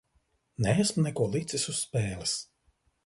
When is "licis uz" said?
1.35-1.83